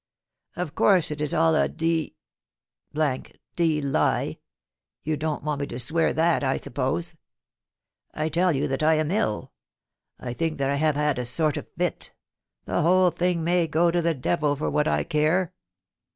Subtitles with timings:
[0.55, 2.15] Of course it is all a d
[2.91, 4.37] d lie;
[5.03, 7.15] you don't want me to swear that, I suppose?
[8.11, 9.51] I tell you that I am ill.
[10.19, 12.15] I think that I have had a sort of fit
[12.65, 15.53] The whole thing may go to the devil, for what I care